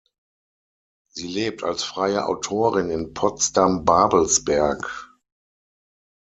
[1.13, 5.07] Sie lebt als freie Autorin in Potsdam-Babelsberg.